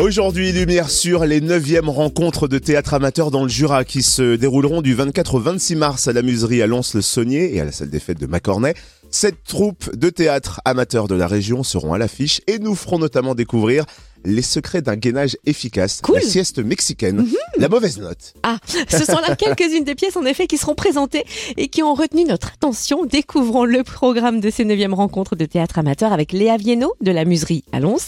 Aujourd'hui, 0.00 0.50
lumière 0.50 0.90
sur 0.90 1.24
les 1.24 1.40
9e 1.40 1.88
rencontres 1.88 2.48
de 2.48 2.58
théâtre 2.58 2.94
amateur 2.94 3.30
dans 3.30 3.44
le 3.44 3.48
Jura 3.48 3.84
qui 3.84 4.02
se 4.02 4.34
dérouleront 4.34 4.82
du 4.82 4.92
24 4.92 5.36
au 5.36 5.38
26 5.38 5.76
mars 5.76 6.08
à 6.08 6.12
la 6.12 6.22
muserie 6.22 6.62
à 6.62 6.66
Lons-le-Saunier 6.66 7.54
et 7.54 7.60
à 7.60 7.64
la 7.64 7.70
salle 7.70 7.90
des 7.90 8.00
fêtes 8.00 8.18
de 8.18 8.26
Macornay. 8.26 8.74
Sept 9.14 9.44
troupes 9.46 9.94
de 9.94 10.10
théâtre 10.10 10.60
amateurs 10.64 11.06
de 11.06 11.14
la 11.14 11.28
région 11.28 11.62
seront 11.62 11.92
à 11.92 11.98
l'affiche 11.98 12.40
et 12.48 12.58
nous 12.58 12.74
ferons 12.74 12.98
notamment 12.98 13.36
découvrir 13.36 13.84
les 14.24 14.42
secrets 14.42 14.82
d'un 14.82 14.96
gainage 14.96 15.36
efficace, 15.46 16.00
Cool. 16.02 16.16
la 16.16 16.20
sieste 16.20 16.58
mexicaine, 16.58 17.24
la 17.56 17.68
mauvaise 17.68 18.00
note. 18.00 18.34
Ah, 18.42 18.56
ce 18.66 19.04
sont 19.04 19.20
là 19.20 19.36
quelques-unes 19.38 19.84
des 19.84 19.94
pièces 19.94 20.16
en 20.16 20.24
effet 20.24 20.48
qui 20.48 20.58
seront 20.58 20.74
présentées 20.74 21.22
et 21.56 21.68
qui 21.68 21.84
ont 21.84 21.94
retenu 21.94 22.24
notre 22.24 22.48
attention. 22.54 23.04
Découvrons 23.04 23.64
le 23.66 23.84
programme 23.84 24.40
de 24.40 24.50
ces 24.50 24.64
9e 24.64 24.94
rencontres 24.94 25.36
de 25.36 25.44
théâtre 25.44 25.78
amateur 25.78 26.12
avec 26.12 26.32
Léa 26.32 26.56
Viennot 26.56 26.94
de 27.00 27.12
la 27.12 27.24
Muserie 27.24 27.62
à 27.70 27.78
Lons 27.78 27.98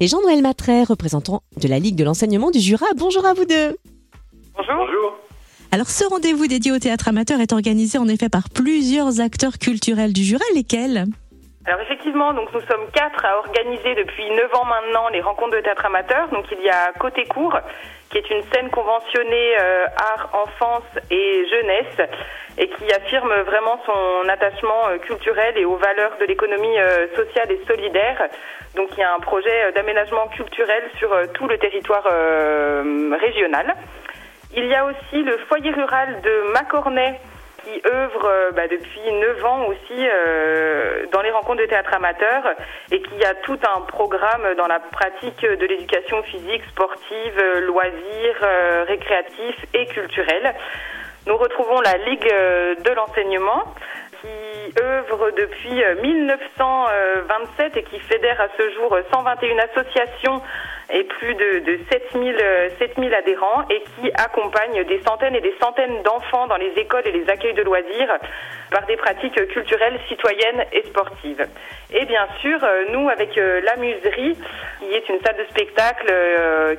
et 0.00 0.08
Jean-Noël 0.08 0.42
Matret, 0.42 0.82
représentant 0.82 1.44
de 1.58 1.68
la 1.68 1.78
Ligue 1.78 1.94
de 1.94 2.02
l'enseignement 2.02 2.50
du 2.50 2.58
Jura. 2.58 2.86
Bonjour 2.96 3.24
à 3.24 3.34
vous 3.34 3.44
deux. 3.44 3.76
Bonjour. 4.56 4.74
Bonjour. 4.78 5.16
Alors 5.76 5.88
ce 5.88 6.08
rendez-vous 6.08 6.46
dédié 6.46 6.72
au 6.72 6.78
théâtre 6.78 7.08
amateur 7.08 7.38
est 7.38 7.52
organisé 7.52 7.98
en 7.98 8.08
effet 8.08 8.30
par 8.30 8.48
plusieurs 8.48 9.20
acteurs 9.20 9.58
culturels 9.60 10.14
du 10.14 10.22
Jura. 10.22 10.42
Lesquels? 10.54 11.04
Alors 11.66 11.82
effectivement, 11.82 12.32
donc 12.32 12.48
nous 12.54 12.62
sommes 12.62 12.88
quatre 12.94 13.22
à 13.26 13.36
organiser 13.36 13.94
depuis 13.94 14.24
9 14.30 14.54
ans 14.54 14.64
maintenant 14.64 15.10
les 15.10 15.20
rencontres 15.20 15.54
de 15.54 15.60
théâtre 15.60 15.84
amateur. 15.84 16.28
Donc 16.30 16.46
il 16.50 16.64
y 16.64 16.70
a 16.70 16.94
Côté 16.98 17.26
Court, 17.26 17.58
qui 18.08 18.16
est 18.16 18.30
une 18.30 18.42
scène 18.54 18.70
conventionnée 18.70 19.52
euh, 19.60 19.84
art, 20.16 20.30
enfance 20.32 20.88
et 21.10 21.44
jeunesse, 21.50 22.08
et 22.56 22.70
qui 22.70 22.90
affirme 22.90 23.34
vraiment 23.44 23.78
son 23.84 24.30
attachement 24.30 24.88
euh, 24.88 24.96
culturel 24.96 25.58
et 25.58 25.66
aux 25.66 25.76
valeurs 25.76 26.16
de 26.18 26.24
l'économie 26.24 26.78
euh, 26.78 27.06
sociale 27.14 27.52
et 27.52 27.60
solidaire. 27.68 28.30
Donc 28.76 28.88
il 28.96 29.00
y 29.00 29.02
a 29.02 29.12
un 29.12 29.20
projet 29.20 29.72
d'aménagement 29.74 30.28
culturel 30.28 30.84
sur 30.98 31.10
tout 31.34 31.46
le 31.48 31.58
territoire 31.58 32.04
régional. 33.20 33.74
Il 34.54 34.66
y 34.66 34.74
a 34.74 34.84
aussi 34.84 35.22
le 35.22 35.38
foyer 35.48 35.70
rural 35.72 36.20
de 36.22 36.52
Macornay 36.52 37.20
qui 37.64 37.82
œuvre 37.92 38.26
euh, 38.26 38.50
bah, 38.52 38.68
depuis 38.68 39.12
9 39.12 39.44
ans 39.44 39.66
aussi 39.66 40.06
euh, 40.08 41.06
dans 41.12 41.20
les 41.20 41.30
rencontres 41.32 41.62
de 41.62 41.66
théâtre 41.66 41.94
amateur 41.94 42.44
et 42.92 43.02
qui 43.02 43.24
a 43.24 43.34
tout 43.34 43.58
un 43.76 43.80
programme 43.80 44.54
dans 44.56 44.68
la 44.68 44.78
pratique 44.78 45.42
de 45.42 45.66
l'éducation 45.66 46.22
physique, 46.22 46.62
sportive, 46.70 47.38
euh, 47.38 47.60
loisirs, 47.60 48.40
euh, 48.42 48.84
récréatifs 48.86 49.66
et 49.74 49.86
culturels. 49.86 50.54
Nous 51.26 51.36
retrouvons 51.36 51.80
la 51.80 51.96
Ligue 51.96 52.30
euh, 52.32 52.76
de 52.76 52.90
l'enseignement 52.92 53.74
qui 54.22 54.80
œuvre 54.80 55.32
depuis 55.32 55.82
euh, 55.82 55.96
1927 56.00 57.76
et 57.76 57.82
qui 57.82 57.98
fédère 57.98 58.40
à 58.40 58.46
ce 58.56 58.70
jour 58.74 58.96
121 59.12 59.58
associations 59.58 60.40
et 60.92 61.04
plus 61.04 61.34
de, 61.34 61.64
de 61.64 61.78
7000, 61.90 62.36
euh, 62.40 62.68
7000 62.78 63.12
adhérents 63.14 63.66
et 63.70 63.82
qui 63.82 64.10
accompagne 64.14 64.84
des 64.84 65.00
centaines 65.02 65.34
et 65.34 65.40
des 65.40 65.54
centaines 65.60 66.02
d'enfants 66.04 66.46
dans 66.46 66.56
les 66.56 66.72
écoles 66.76 67.02
et 67.06 67.12
les 67.12 67.28
accueils 67.28 67.54
de 67.54 67.62
loisirs 67.62 68.18
par 68.70 68.86
des 68.86 68.96
pratiques 68.96 69.46
culturelles, 69.48 69.98
citoyennes 70.08 70.64
et 70.72 70.82
sportives. 70.86 71.44
Et 71.92 72.04
bien 72.04 72.26
sûr, 72.40 72.62
euh, 72.62 72.84
nous, 72.92 73.08
avec 73.08 73.36
euh, 73.36 73.60
la 73.62 73.76
Muserie, 73.76 74.36
qui 74.80 74.94
est 74.94 75.08
une 75.08 75.20
salle 75.24 75.36
de 75.38 75.44
spectacle 75.50 76.12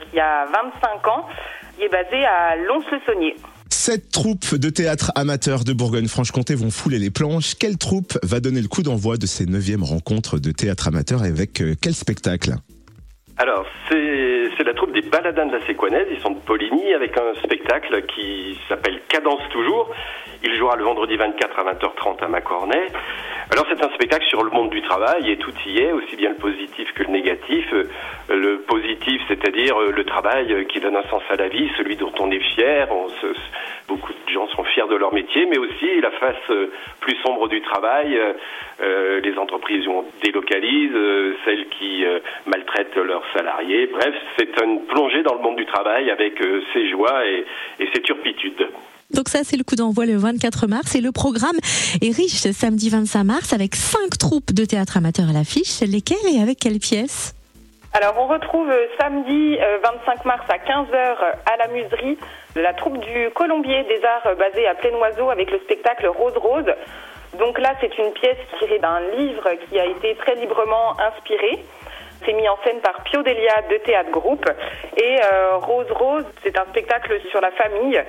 qui 0.10 0.20
a 0.20 0.46
25 0.46 1.08
ans, 1.08 1.28
qui 1.76 1.84
est 1.84 1.90
basée 1.90 2.26
à 2.26 2.56
Lons-le-Saunier. 2.56 3.36
Sept 3.70 4.12
troupes 4.12 4.56
de 4.56 4.70
théâtre 4.70 5.12
amateurs 5.16 5.64
de 5.64 5.74
Bourgogne-Franche-Comté 5.74 6.56
vont 6.56 6.72
fouler 6.72 7.00
les 7.00 7.10
planches. 7.10 7.56
Quelle 7.56 7.78
troupe 7.78 8.18
va 8.24 8.40
donner 8.40 8.62
le 8.62 8.68
coup 8.68 8.84
d'envoi 8.84 9.18
de 9.18 9.26
ces 9.26 9.46
9e 9.46 9.84
rencontres 9.84 10.40
de 10.40 10.52
théâtre 10.52 10.88
amateur 10.88 11.26
et 11.26 11.30
avec 11.30 11.62
quel 11.82 11.94
spectacle? 11.94 12.56
Alors, 13.40 13.68
c'est 13.88 14.64
la 14.64 14.74
troupe 14.74 14.94
des 14.94 15.02
Baladins 15.02 15.46
de 15.46 15.52
la 15.52 15.66
Séquanaise. 15.68 16.08
Ils 16.10 16.20
sont 16.22 16.32
de 16.32 16.40
Poligny 16.40 16.92
avec 16.96 17.16
un 17.20 17.36
spectacle 17.44 18.04
qui 18.08 18.60
s'appelle 18.68 19.00
Cadence 19.08 19.48
Toujours. 19.52 19.92
Il 20.44 20.56
jouera 20.56 20.76
le 20.76 20.84
vendredi 20.84 21.18
24 21.18 21.60
à 21.60 21.74
20h30 21.74 22.24
à 22.24 22.28
Macornay. 22.30 22.88
Alors, 23.52 23.68
c'est 23.70 23.84
un 23.84 23.90
spectacle 23.90 24.26
sur 24.26 24.44
le 24.44 24.50
monde 24.50 24.72
du 24.72 24.82
travail 24.82 25.30
et 25.30 25.38
tout 25.38 25.54
y 25.68 25.78
est, 25.78 25.92
aussi 25.92 26.16
bien 26.16 26.30
le 26.30 26.38
positif 26.38 26.92
que 26.96 27.04
le 27.04 27.10
négatif. 27.10 27.72
C'est-à-dire 29.28 29.80
euh, 29.80 29.92
le 29.92 30.04
travail 30.04 30.52
euh, 30.52 30.64
qui 30.66 30.80
donne 30.80 30.96
un 30.96 31.08
sens 31.10 31.22
à 31.30 31.36
la 31.36 31.48
vie, 31.48 31.70
celui 31.78 31.96
dont 31.96 32.12
on 32.20 32.32
est 32.32 32.44
fier. 32.56 32.88
On 32.92 33.08
beaucoup 33.88 34.12
de 34.12 34.34
gens 34.34 34.48
sont 34.50 34.64
fiers 34.64 34.88
de 34.90 34.96
leur 34.96 35.14
métier, 35.14 35.46
mais 35.46 35.58
aussi 35.58 36.02
la 36.02 36.12
face 36.12 36.36
euh, 36.50 36.72
plus 37.00 37.16
sombre 37.26 37.48
du 37.48 37.62
travail. 37.62 38.20
les 38.80 39.38
entreprises 39.38 39.88
on 39.88 40.06
délocalisent, 40.24 40.92
euh, 40.94 41.36
celles 41.46 41.68
qui 41.70 42.04
maltraitent 42.46 42.96
leurs 42.98 43.24
salariés. 43.34 43.88
Bref, 43.88 44.14
c'est 44.38 44.62
une 44.64 44.86
plongée 44.86 45.24
dans 45.24 45.36
le 45.36 45.42
monde 45.42 45.58
du 45.58 45.66
travail 45.66 46.10
avec 46.12 46.34
ses 46.74 46.90
joies 46.90 47.26
et, 47.26 47.46
et 47.80 47.90
ses 47.94 48.02
turpitudes. 48.02 48.68
Donc 49.14 49.30
ça, 49.30 49.44
c'est 49.44 49.58
le 49.58 49.64
coup 49.64 49.76
d'envoi 49.76 50.06
le 50.06 50.18
24 50.18 50.68
mars 50.68 50.96
et 50.96 51.02
le 51.02 51.12
programme 51.12 51.58
est 52.02 52.16
riche 52.16 52.42
samedi 52.52 52.90
25 52.90 53.24
mars 53.24 53.54
avec 53.54 53.76
cinq 53.76 54.18
troupes 54.20 54.54
de 54.54 54.66
théâtre 54.66 54.98
amateur 54.98 55.30
à 55.30 55.34
l'affiche. 55.34 55.80
Lesquelles 55.82 56.36
et 56.36 56.42
avec 56.42 56.60
quelles 56.60 56.80
pièces? 56.80 57.37
Alors, 57.94 58.16
on 58.18 58.28
retrouve 58.28 58.70
euh, 58.70 58.88
samedi 59.00 59.58
euh, 59.60 59.80
25 59.84 60.26
mars 60.26 60.44
à 60.50 60.58
15h 60.58 61.18
à 61.46 61.58
la 61.58 61.68
Muserie 61.68 62.18
la 62.56 62.74
troupe 62.74 62.98
du 62.98 63.30
Colombier 63.32 63.84
des 63.84 64.04
Arts 64.04 64.28
euh, 64.28 64.36
basée 64.36 64.68
à 64.68 64.76
Plaine-Oiseau 64.76 65.30
avec 65.30 65.52
le 65.52 65.60
spectacle 65.60 66.08
Rose 66.08 66.38
Rose. 66.38 66.74
Donc 67.38 67.60
là, 67.60 67.74
c'est 67.82 67.98
une 67.98 68.12
pièce 68.14 68.38
tirée 68.60 68.80
d'un 68.80 69.00
livre 69.16 69.50
qui 69.68 69.80
a 69.80 69.86
été 69.86 70.16
très 70.16 70.36
librement 70.36 71.00
inspiré. 71.00 71.64
C'est 72.26 72.34
mis 72.34 72.48
en 72.50 72.58
scène 72.64 72.80
par 72.80 73.04
Pio 73.04 73.22
Delia 73.22 73.62
de 73.70 73.78
Théâtre 73.78 74.10
Groupe. 74.12 74.50
Et 74.98 75.18
euh, 75.24 75.58
Rose 75.58 75.92
Rose, 75.92 76.26
c'est 76.44 76.58
un 76.58 76.66
spectacle 76.66 77.20
sur 77.30 77.42
la 77.42 77.52
famille 77.52 78.02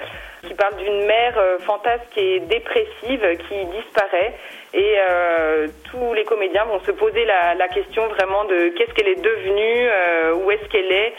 qui 0.43 0.55
parle 0.55 0.77
d'une 0.77 1.05
mère 1.05 1.37
euh, 1.37 1.59
fantasque 1.59 2.17
et 2.17 2.41
dépressive 2.41 3.37
qui 3.49 3.65
disparaît. 3.67 4.35
Et 4.75 4.97
euh, 4.99 5.67
tous 5.91 6.13
les 6.15 6.25
comédiens 6.25 6.65
vont 6.65 6.81
se 6.81 6.91
poser 6.91 7.25
la, 7.25 7.69
question 7.69 8.07
vraiment 8.09 8.45
de 8.45 8.69
qu'est-ce 8.71 8.93
qu'elle 8.93 9.09
est 9.09 9.23
devenue, 9.23 9.89
euh, 9.89 10.35
où 10.35 10.51
est-ce 10.51 10.69
qu'elle 10.69 10.93
est. 10.93 11.15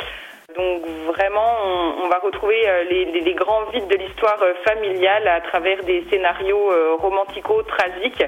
Donc 0.56 0.86
vraiment, 1.08 1.58
on, 2.04 2.08
va 2.10 2.20
retrouver 2.20 2.68
euh, 2.68 2.84
les, 2.84 3.06
les- 3.06 3.34
grands 3.34 3.66
vides 3.66 3.88
de 3.88 3.96
l'histoire 3.96 4.40
familiale 4.68 5.28
à 5.28 5.42
travers 5.42 5.84
des 5.84 6.04
scénarios 6.10 6.98
romantico-tragiques. 6.98 8.24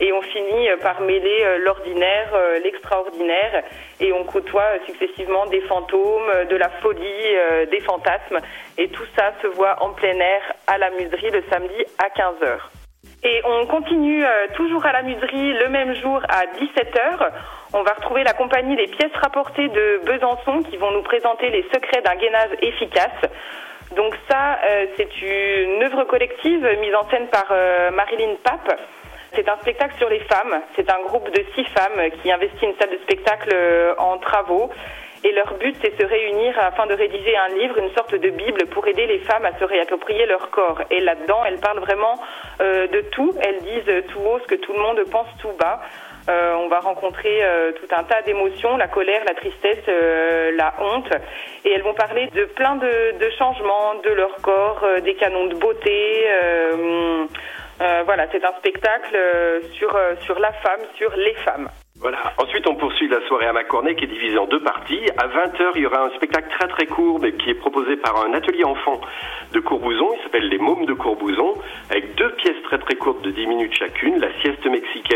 Et 0.00 0.12
on 0.12 0.22
finit 0.22 0.68
par 0.80 1.00
mêler 1.00 1.58
l'ordinaire, 1.58 2.32
l'extraordinaire, 2.62 3.64
et 3.98 4.12
on 4.12 4.22
côtoie 4.22 4.78
successivement 4.86 5.46
des 5.46 5.60
fantômes, 5.62 6.30
de 6.48 6.56
la 6.56 6.68
folie, 6.68 7.36
des 7.68 7.80
fantasmes. 7.80 8.38
Et 8.76 8.88
tout 8.90 9.06
ça 9.16 9.32
se 9.42 9.48
voit 9.48 9.82
en 9.82 9.90
plein 9.90 10.16
air 10.20 10.40
à 10.68 10.78
la 10.78 10.90
muserie 10.90 11.30
le 11.30 11.42
samedi 11.50 11.84
à 11.98 12.08
15h. 12.10 12.77
Et 13.24 13.42
on 13.44 13.66
continue 13.66 14.24
euh, 14.24 14.46
toujours 14.54 14.86
à 14.86 14.92
la 14.92 15.02
muserie 15.02 15.52
le 15.54 15.68
même 15.68 15.94
jour 15.94 16.20
à 16.28 16.46
17h. 16.46 17.30
On 17.72 17.82
va 17.82 17.92
retrouver 17.94 18.22
la 18.22 18.32
compagnie 18.32 18.76
des 18.76 18.86
pièces 18.86 19.14
rapportées 19.14 19.68
de 19.68 20.00
Besançon 20.04 20.62
qui 20.62 20.76
vont 20.76 20.92
nous 20.92 21.02
présenter 21.02 21.50
les 21.50 21.64
secrets 21.72 22.00
d'un 22.02 22.14
gainage 22.14 22.50
efficace. 22.62 23.20
Donc 23.96 24.14
ça, 24.30 24.58
euh, 24.68 24.86
c'est 24.96 25.22
une 25.22 25.82
œuvre 25.82 26.04
collective 26.04 26.64
mise 26.80 26.94
en 26.94 27.08
scène 27.10 27.26
par 27.28 27.46
euh, 27.50 27.90
Marilyn 27.90 28.36
Pape. 28.44 28.78
C'est 29.34 29.48
un 29.48 29.56
spectacle 29.58 29.96
sur 29.98 30.08
les 30.08 30.20
femmes. 30.20 30.62
C'est 30.76 30.90
un 30.90 31.00
groupe 31.02 31.30
de 31.30 31.44
six 31.54 31.64
femmes 31.64 32.10
qui 32.22 32.30
investit 32.30 32.64
une 32.64 32.74
salle 32.78 32.90
de 32.90 32.98
spectacle 32.98 33.50
euh, 33.52 33.94
en 33.98 34.18
travaux. 34.18 34.70
Et 35.24 35.32
leur 35.32 35.54
but, 35.54 35.74
c'est 35.82 36.00
se 36.00 36.06
réunir 36.06 36.56
afin 36.60 36.86
de 36.86 36.94
rédiger 36.94 37.36
un 37.36 37.54
livre, 37.54 37.78
une 37.78 37.90
sorte 37.94 38.14
de 38.14 38.30
Bible 38.30 38.66
pour 38.66 38.86
aider 38.86 39.06
les 39.06 39.18
femmes 39.20 39.44
à 39.44 39.58
se 39.58 39.64
réapproprier 39.64 40.26
leur 40.26 40.50
corps. 40.50 40.80
Et 40.90 41.00
là-dedans, 41.00 41.44
elles 41.44 41.58
parlent 41.58 41.80
vraiment 41.80 42.14
euh, 42.60 42.86
de 42.86 43.00
tout. 43.00 43.34
Elles 43.42 43.60
disent 43.60 44.04
tout 44.08 44.20
haut 44.20 44.38
ce 44.40 44.46
que 44.46 44.54
tout 44.54 44.72
le 44.72 44.80
monde 44.80 45.00
pense 45.10 45.26
tout 45.40 45.52
bas. 45.58 45.80
Euh, 46.28 46.54
on 46.56 46.68
va 46.68 46.80
rencontrer 46.80 47.42
euh, 47.42 47.72
tout 47.72 47.86
un 47.96 48.04
tas 48.04 48.22
d'émotions, 48.22 48.76
la 48.76 48.86
colère, 48.86 49.22
la 49.26 49.34
tristesse, 49.34 49.86
la 49.86 50.74
honte. 50.78 51.10
Et 51.64 51.72
elles 51.72 51.82
vont 51.82 51.94
parler 51.94 52.28
de 52.28 52.44
plein 52.44 52.76
de, 52.76 53.30
changements 53.38 53.94
de 54.04 54.10
leur 54.10 54.36
corps, 54.36 54.84
des 55.02 55.14
canons 55.14 55.46
de 55.46 55.54
beauté. 55.56 56.26
Euh, 57.80 58.02
voilà, 58.04 58.26
c'est 58.32 58.44
un 58.44 58.52
spectacle 58.58 59.14
euh, 59.14 59.60
sur, 59.74 59.94
euh, 59.94 60.14
sur 60.22 60.38
la 60.38 60.52
femme, 60.52 60.80
sur 60.96 61.14
les 61.16 61.34
femmes. 61.34 61.68
Voilà. 62.00 62.18
Ensuite, 62.38 62.66
on 62.68 62.76
poursuit 62.76 63.08
la 63.08 63.20
soirée 63.26 63.46
à 63.46 63.52
Macornay 63.52 63.96
qui 63.96 64.04
est 64.04 64.08
divisée 64.08 64.38
en 64.38 64.46
deux 64.46 64.62
parties. 64.62 65.02
À 65.16 65.26
20h, 65.26 65.72
il 65.74 65.82
y 65.82 65.86
aura 65.86 66.04
un 66.04 66.10
spectacle 66.10 66.48
très 66.56 66.68
très 66.68 66.86
court 66.86 67.18
mais 67.20 67.32
qui 67.32 67.50
est 67.50 67.54
proposé 67.54 67.96
par 67.96 68.24
un 68.24 68.32
atelier 68.34 68.62
enfant 68.62 69.00
de 69.52 69.58
Courbouzon. 69.58 70.08
Il 70.16 70.22
s'appelle 70.22 70.48
Les 70.48 70.58
Mômes 70.58 70.86
de 70.86 70.92
Courbouzon 70.92 71.54
avec 71.90 72.14
deux 72.14 72.30
pièces 72.34 72.62
très 72.64 72.78
très 72.78 72.94
courtes 72.94 73.22
de 73.22 73.30
10 73.30 73.46
minutes 73.48 73.74
chacune, 73.74 74.20
la 74.20 74.28
sieste 74.40 74.64
mexicaine 74.66 75.07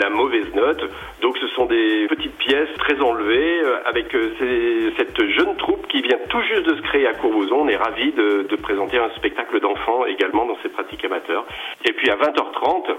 la 0.00 0.10
mauvaise 0.10 0.52
note. 0.54 0.82
Donc 1.20 1.36
ce 1.38 1.46
sont 1.48 1.66
des 1.66 2.06
petites 2.08 2.36
pièces 2.38 2.72
très 2.78 2.98
enlevées 3.00 3.60
euh, 3.60 3.78
avec 3.84 4.14
euh, 4.14 4.90
cette 4.96 5.22
jeune 5.28 5.56
troupe 5.56 5.86
qui 5.88 6.00
vient 6.00 6.18
tout 6.28 6.40
juste 6.42 6.66
de 6.66 6.76
se 6.76 6.82
créer 6.82 7.06
à 7.06 7.12
Courbouzon. 7.14 7.60
On 7.60 7.68
est 7.68 7.76
ravis 7.76 8.12
de, 8.12 8.56
présenter 8.56 8.98
un 8.98 9.10
spectacle 9.16 9.60
d'enfants 9.60 10.04
également 10.06 10.46
dans 10.46 10.56
ces 10.62 10.68
pratiques 10.68 11.04
amateurs. 11.04 11.44
Et 11.84 11.92
puis 11.92 12.10
à 12.10 12.16
20h30, 12.16 12.94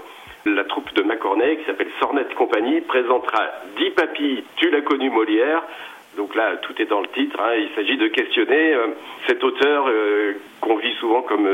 la 0.46 0.64
troupe 0.64 0.92
de 0.94 1.02
Macornay, 1.02 1.56
qui 1.58 1.64
s'appelle 1.64 1.90
Sornette 2.00 2.34
Compagnie, 2.34 2.80
présentera 2.80 3.44
Dis 3.76 3.90
Papy, 3.90 4.44
tu 4.56 4.70
l'as 4.70 4.82
connu 4.82 5.08
Molière, 5.10 5.62
Donc 6.16 6.34
là, 6.34 6.56
tout 6.62 6.74
est 6.82 6.86
dans 6.86 7.00
le 7.00 7.08
titre. 7.08 7.38
Hein. 7.40 7.54
Il 7.58 7.68
s'agit 7.74 7.96
de 7.96 8.08
questionner 8.08 8.74
euh, 8.74 8.88
cet 9.26 9.42
auteur 9.44 9.88
qu'on 10.60 10.76
vit 10.76 10.94
souvent 11.00 11.22
comme 11.22 11.48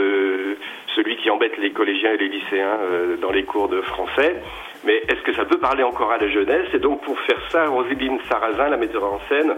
celui 0.96 1.16
qui 1.16 1.30
embête 1.30 1.56
les 1.58 1.70
collégiens 1.70 2.12
et 2.12 2.16
les 2.18 2.28
lycéens 2.28 2.78
dans 3.20 3.30
les 3.30 3.44
cours 3.44 3.68
de 3.68 3.80
français. 3.82 4.36
Mais 4.88 5.02
est-ce 5.06 5.20
que 5.20 5.34
ça 5.34 5.44
peut 5.44 5.58
parler 5.58 5.82
encore 5.82 6.10
à 6.10 6.16
la 6.16 6.28
jeunesse 6.28 6.66
Et 6.72 6.78
donc 6.78 7.02
pour 7.02 7.20
faire 7.20 7.40
ça, 7.50 7.66
Roselyne 7.66 8.18
Sarrazin, 8.26 8.70
la 8.70 8.78
metteur 8.78 9.04
en 9.04 9.20
scène, 9.28 9.54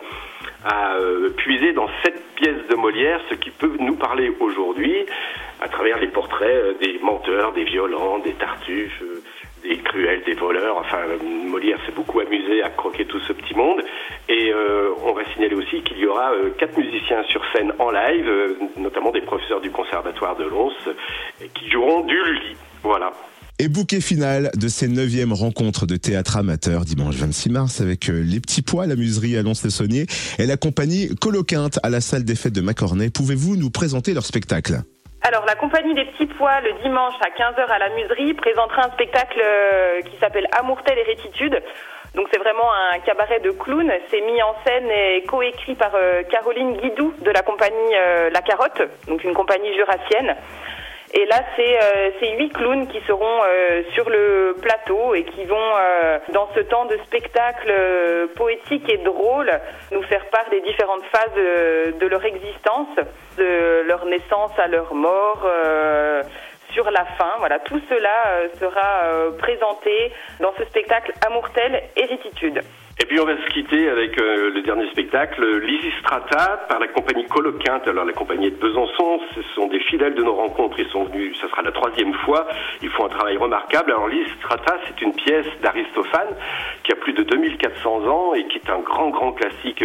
a 0.65 0.97
puisé 1.37 1.73
dans 1.73 1.89
cette 2.03 2.35
pièce 2.35 2.67
de 2.69 2.75
Molière 2.75 3.21
ce 3.31 3.37
qui 3.37 3.51
peut 3.51 3.77
nous 3.79 3.95
parler 3.95 4.33
aujourd'hui 4.41 5.07
à 5.61 5.69
travers 5.69 6.01
les 6.01 6.09
portraits 6.09 6.79
des 6.81 6.99
menteurs, 6.99 7.53
des 7.53 7.63
violents, 7.63 8.19
des 8.19 8.33
tartuffes 8.33 9.03
des 9.63 9.77
cruels, 9.79 10.23
des 10.25 10.35
voleurs. 10.35 10.77
Enfin, 10.79 10.99
Molière 11.23 11.79
s'est 11.85 11.93
beaucoup 11.93 12.21
amusé 12.21 12.63
à 12.63 12.71
croquer 12.71 13.05
tout 13.05 13.21
ce 13.21 13.33
petit 13.33 13.55
monde. 13.55 13.83
Et 14.29 14.53
euh, 14.53 14.93
on 15.05 15.13
va 15.13 15.25
signaler 15.33 15.55
aussi 15.55 15.83
qu'il 15.83 15.99
y 15.99 16.07
aura 16.07 16.33
euh, 16.33 16.51
quatre 16.59 16.77
musiciens 16.77 17.23
sur 17.25 17.43
scène 17.53 17.73
en 17.79 17.91
live, 17.91 18.29
euh, 18.29 18.55
notamment 18.77 19.11
des 19.11 19.21
professeurs 19.21 19.61
du 19.61 19.71
Conservatoire 19.71 20.37
de 20.37 20.45
Lons, 20.45 20.73
qui 21.55 21.71
joueront 21.71 22.01
du 22.03 22.17
Lully. 22.17 22.57
Voilà. 22.83 23.13
Et 23.63 23.69
bouquet 23.69 24.01
final 24.01 24.51
de 24.57 24.69
ces 24.69 24.89
neuvièmes 24.89 25.35
rencontres 25.35 25.85
de 25.85 25.97
théâtre 25.97 26.39
amateur 26.39 26.87
dimanche 26.87 27.17
26 27.17 27.51
mars 27.51 27.83
avec 27.83 28.07
Les 28.07 28.41
Petits 28.41 28.63
Pois, 28.63 28.87
la 28.87 28.97
muserie 28.97 29.37
à 29.37 29.43
Lons-le-Saunier 29.43 30.07
et 30.39 30.47
la 30.47 30.57
compagnie 30.57 31.15
Coloquinte 31.21 31.79
à 31.83 31.91
la 31.91 32.01
salle 32.01 32.25
des 32.25 32.37
fêtes 32.37 32.55
de 32.55 32.63
Macornay. 32.63 33.11
Pouvez-vous 33.11 33.57
nous 33.57 33.69
présenter 33.69 34.15
leur 34.15 34.25
spectacle? 34.25 34.81
Alors, 35.21 35.45
la 35.45 35.57
compagnie 35.57 35.93
des 35.93 36.07
petits 36.07 36.25
pois, 36.39 36.63
le 36.63 36.73
dimanche 36.83 37.13
à 37.21 37.29
15h 37.29 37.69
à 37.69 37.79
la 37.79 37.91
Muserie, 37.91 38.33
présentera 38.33 38.87
un 38.87 38.93
spectacle 38.93 39.39
euh, 39.45 40.01
qui 40.09 40.17
s'appelle 40.17 40.47
Amour 40.59 40.81
et 40.89 41.03
rétitude. 41.03 41.61
Donc, 42.15 42.29
c'est 42.33 42.41
vraiment 42.41 42.73
un 42.95 42.99
cabaret 43.01 43.41
de 43.41 43.51
clowns. 43.51 43.93
C'est 44.11 44.23
mis 44.23 44.41
en 44.41 44.55
scène 44.65 44.89
et 44.91 45.23
coécrit 45.29 45.75
par 45.75 45.93
euh, 45.95 46.23
Caroline 46.23 46.79
Guidou 46.79 47.13
de 47.21 47.31
la 47.31 47.43
compagnie 47.43 47.95
euh, 47.95 48.31
La 48.31 48.41
Carotte, 48.41 48.89
donc 49.07 49.23
une 49.23 49.35
compagnie 49.35 49.75
jurassienne. 49.75 50.35
Et 51.13 51.27
là, 51.27 51.43
c'est 51.57 52.37
huit 52.37 52.51
clowns 52.51 52.87
qui 52.87 53.01
seront 53.07 53.41
sur 53.95 54.09
le 54.09 54.55
plateau 54.63 55.15
et 55.15 55.25
qui 55.25 55.45
vont, 55.45 55.73
dans 56.33 56.49
ce 56.55 56.61
temps 56.61 56.85
de 56.85 56.97
spectacle 57.07 57.73
poétique 58.37 58.89
et 58.89 58.99
drôle, 58.99 59.51
nous 59.91 60.03
faire 60.05 60.25
part 60.27 60.49
des 60.51 60.61
différentes 60.61 61.05
phases 61.13 61.35
de 61.35 62.07
leur 62.07 62.25
existence 62.25 62.97
de 63.41 63.83
leur 63.87 64.05
naissance 64.07 64.53
à 64.59 64.67
leur 64.67 64.95
mort. 64.95 65.43
Euh, 65.45 66.23
sur 66.73 66.89
la 66.91 67.05
fin, 67.05 67.33
voilà, 67.39 67.59
tout 67.59 67.81
cela 67.89 68.29
euh, 68.29 68.49
sera 68.61 69.03
euh, 69.03 69.33
présenté 69.39 70.13
dans 70.39 70.53
ce 70.57 70.65
spectacle 70.67 71.13
Amourtel 71.27 71.83
Hérititude. 71.97 72.61
Et 73.03 73.07
puis 73.07 73.19
on 73.19 73.25
va 73.25 73.35
se 73.35 73.51
quitter 73.55 73.89
avec 73.89 74.21
le 74.21 74.61
dernier 74.61 74.87
spectacle, 74.91 75.43
Lysistrata, 75.61 76.67
par 76.69 76.79
la 76.79 76.87
compagnie 76.89 77.25
Coloquinte. 77.27 77.89
Alors 77.89 78.05
la 78.05 78.13
compagnie 78.13 78.51
de 78.51 78.57
Besançon, 78.57 79.21
ce 79.35 79.41
sont 79.55 79.69
des 79.69 79.81
fidèles 79.81 80.15
de 80.15 80.23
nos 80.23 80.35
rencontres. 80.35 80.79
Ils 80.79 80.89
sont 80.91 81.05
venus, 81.05 81.41
ça 81.41 81.49
sera 81.49 81.63
la 81.63 81.73
troisième 81.73 82.13
fois. 82.13 82.47
Ils 82.83 82.91
font 82.91 83.07
un 83.07 83.09
travail 83.09 83.39
remarquable. 83.39 83.93
Alors 83.93 84.07
Lysistrata, 84.07 84.77
c'est 84.87 85.01
une 85.01 85.15
pièce 85.15 85.47
d'Aristophane 85.63 86.37
qui 86.83 86.93
a 86.93 86.97
plus 86.97 87.15
de 87.15 87.23
2400 87.23 88.07
ans 88.07 88.35
et 88.35 88.47
qui 88.49 88.59
est 88.59 88.71
un 88.71 88.81
grand, 88.81 89.09
grand 89.09 89.33
classique 89.33 89.83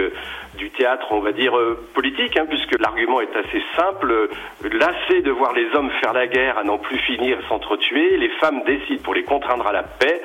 du 0.57 0.69
théâtre, 0.71 1.07
on 1.12 1.21
va 1.21 1.31
dire, 1.31 1.57
euh, 1.57 1.88
politique, 1.94 2.38
hein, 2.38 2.45
puisque 2.50 2.77
l'argument 2.79 3.21
est 3.21 3.35
assez 3.35 3.63
simple. 3.77 4.29
Lassé 4.63 5.21
de 5.21 5.31
voir 5.31 5.53
les 5.53 5.73
hommes 5.73 5.89
faire 6.01 6.12
la 6.12 6.27
guerre 6.27 6.57
à 6.57 6.63
n'en 6.65 6.79
plus 6.79 6.97
finir 6.97 7.38
s'entretuer, 7.47 8.17
les 8.17 8.29
femmes 8.41 8.63
décident, 8.65 9.01
pour 9.03 9.13
les 9.13 9.23
contraindre 9.23 9.67
à 9.67 9.71
la 9.71 9.83
paix, 9.83 10.21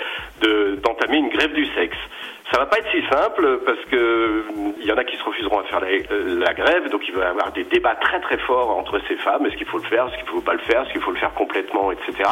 d'entamer 0.82 1.18
une 1.18 1.28
grève 1.28 1.52
du 1.52 1.66
sexe. 1.66 1.96
Ça 2.50 2.58
va 2.58 2.66
pas 2.66 2.78
être 2.78 2.90
si 2.90 3.00
simple 3.06 3.60
parce 3.64 3.78
que 3.90 4.44
il 4.80 4.86
y 4.86 4.90
en 4.90 4.96
a 4.96 5.04
qui 5.04 5.16
se 5.16 5.22
refuseront 5.22 5.60
à 5.60 5.64
faire 5.64 5.82
euh, 5.84 6.38
la, 6.38 6.52
grève, 6.52 6.88
donc 6.88 7.06
il 7.06 7.14
va 7.14 7.26
y 7.26 7.28
avoir 7.28 7.52
des 7.52 7.62
débats 7.62 7.94
très 7.94 8.20
très 8.20 8.38
forts 8.38 8.76
entre 8.76 9.00
ces 9.06 9.14
femmes. 9.16 9.46
Est-ce 9.46 9.56
qu'il 9.56 9.68
faut 9.68 9.78
le 9.78 9.84
faire, 9.84 10.08
est-ce 10.08 10.16
qu'il 10.16 10.26
faut 10.26 10.40
pas 10.40 10.54
le 10.54 10.58
faire, 10.60 10.82
est-ce 10.82 10.90
qu'il 10.90 11.00
faut 11.00 11.12
le 11.12 11.18
faire 11.18 11.32
complètement, 11.34 11.92
etc. 11.92 12.28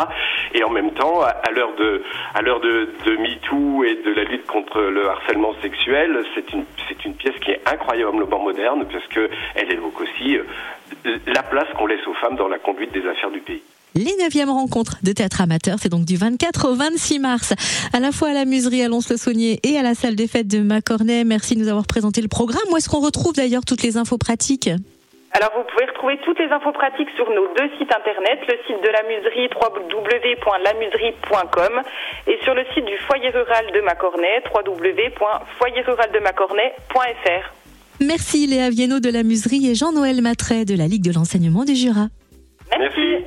Et 0.55 0.65
en 0.65 0.71
même 0.71 0.93
temps, 0.93 1.23
à, 1.23 1.51
l'heure 1.53 1.73
de 1.77 2.03
à 2.35 2.43
l'heure 2.43 2.59
de, 2.59 2.89
de 3.05 3.17
MeToo 3.17 3.85
et 3.85 3.95
de 3.95 4.13
la 4.13 4.25
lutte 4.25 4.47
contre 4.47 4.81
le 4.81 5.09
harcèlement 5.09 5.55
sexuel, 5.63 6.25
c'est 6.35 6.53
une 6.53 6.65
c'est 6.89 7.05
une 7.05 7.15
pièce 7.15 7.39
qui 7.39 7.53
est 7.53 7.61
incroyablement 7.71 8.43
moderne 8.43 8.87
parce 8.91 9.07
que 9.07 9.31
elle 9.55 9.73
évoque 9.73 10.01
aussi 10.01 10.37
euh, 10.37 11.19
la 11.27 11.45
place 11.45 11.69
qu'on 11.77 11.87
laisse 11.87 12.05
aux 12.09 12.15
femmes 12.15 12.35
dans 12.35 12.49
la 12.49 12.59
conduite 12.59 12.91
des 12.91 13.07
affaires 13.07 13.31
du 13.31 13.41
pays. 13.41 13.63
Les 13.99 14.15
9e 14.15 14.47
rencontres 14.47 15.03
de 15.03 15.11
théâtre 15.11 15.41
amateur, 15.41 15.79
c'est 15.83 15.89
donc 15.89 16.05
du 16.05 16.17
24 16.17 16.71
au 16.71 16.77
26 16.77 17.19
mars, 17.19 17.53
à 17.93 17.99
la 17.99 18.13
fois 18.13 18.29
à 18.29 18.33
la 18.33 18.45
muserie 18.45 18.85
à 18.85 18.87
Lons-le-Saunier 18.87 19.59
et 19.65 19.77
à 19.77 19.83
la 19.83 19.95
salle 19.95 20.15
des 20.15 20.29
fêtes 20.29 20.47
de 20.47 20.61
Macornay. 20.61 21.25
Merci 21.25 21.57
de 21.57 21.63
nous 21.63 21.69
avoir 21.69 21.85
présenté 21.85 22.23
le 22.23 22.29
programme. 22.29 22.63
Où 22.71 22.77
est-ce 22.77 22.89
qu'on 22.89 23.01
retrouve 23.01 23.33
d'ailleurs 23.33 23.65
toutes 23.67 23.83
les 23.83 23.97
infos 23.97 24.17
pratiques 24.17 24.71
alors 25.33 25.51
vous 25.55 25.63
pouvez 25.71 25.85
retrouver 25.85 26.19
toutes 26.25 26.39
les 26.39 26.49
infos 26.49 26.73
pratiques 26.73 27.11
sur 27.15 27.29
nos 27.29 27.49
deux 27.55 27.69
sites 27.77 27.95
internet, 27.95 28.39
le 28.49 28.57
site 28.67 28.83
de 28.83 28.89
la 28.89 29.03
muserie 29.03 29.51
www.lamuserie.com 29.53 31.83
et 32.29 32.39
sur 32.45 32.55
le 32.55 32.65
site 32.73 32.87
du 32.87 32.97
foyer 32.99 33.29
rural 33.29 33.67
de 33.75 33.81
Macornay 33.83 34.43
www.foyerruraldemacornay.fr. 34.55 37.53
Merci 38.01 38.47
Léa 38.47 38.71
Viennot 38.71 39.01
de 39.01 39.11
la 39.11 39.23
muserie 39.23 39.69
et 39.69 39.75
Jean-Noël 39.75 40.23
Matret 40.23 40.65
de 40.65 40.75
la 40.75 40.87
Ligue 40.87 41.05
de 41.05 41.13
l'enseignement 41.13 41.65
du 41.65 41.75
Jura. 41.75 42.09
Merci. 42.79 43.27